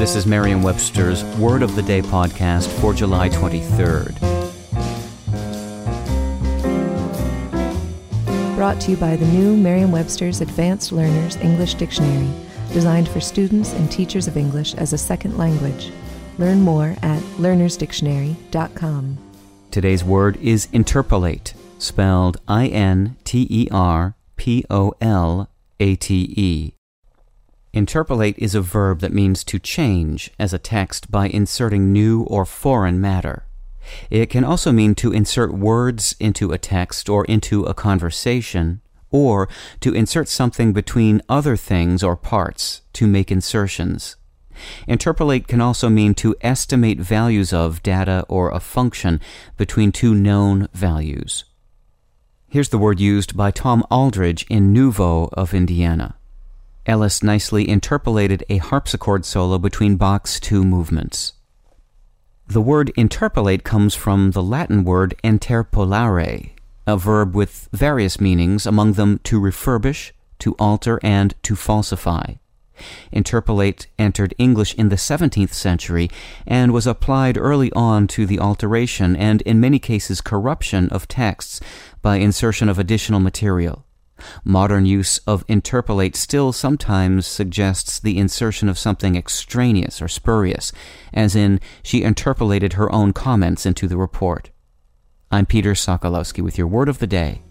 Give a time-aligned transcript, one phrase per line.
[0.00, 4.18] This is Merriam-Webster's Word of the Day podcast for July 23rd.
[8.56, 12.30] Brought to you by the new Merriam-Webster's Advanced Learners English Dictionary,
[12.72, 15.92] designed for students and teachers of English as a second language.
[16.38, 19.18] Learn more at learnersdictionary.com.
[19.70, 26.32] Today's word is interpolate, spelled I N T E R P O L A T
[26.38, 26.79] E.
[27.72, 32.44] Interpolate is a verb that means to change as a text by inserting new or
[32.44, 33.44] foreign matter.
[34.10, 39.48] It can also mean to insert words into a text or into a conversation, or
[39.80, 44.16] to insert something between other things or parts to make insertions.
[44.86, 49.20] Interpolate can also mean to estimate values of data or a function
[49.56, 51.44] between two known values.
[52.48, 56.16] Here's the word used by Tom Aldridge in NUVO of Indiana.
[56.86, 61.34] Ellis nicely interpolated a harpsichord solo between Bach's two movements.
[62.46, 66.50] The word interpolate comes from the Latin word interpolare,
[66.86, 72.34] a verb with various meanings, among them to refurbish, to alter, and to falsify.
[73.12, 76.10] Interpolate entered English in the 17th century
[76.46, 81.60] and was applied early on to the alteration and, in many cases, corruption of texts
[82.02, 83.84] by insertion of additional material.
[84.44, 90.72] Modern use of interpolate still sometimes suggests the insertion of something extraneous or spurious,
[91.12, 94.50] as in, she interpolated her own comments into the report.
[95.30, 97.42] I'm Peter Sokolowski with your word of the day.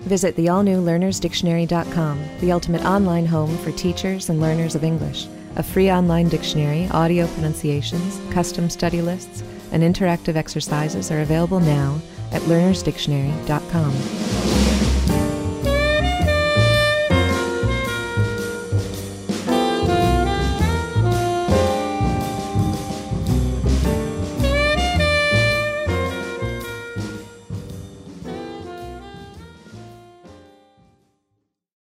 [0.00, 5.26] Visit the all new learnersdictionary.com, the ultimate online home for teachers and learners of English.
[5.56, 9.42] A free online dictionary, audio pronunciations, custom study lists,
[9.72, 14.75] and interactive exercises are available now at learnersdictionary.com.